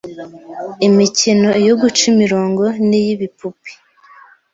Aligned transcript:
Imikino 0.87 1.49
iyo 1.61 1.73
guca 1.81 2.03
imirongo, 2.13 2.63
niy’ibipupe, 2.87 3.71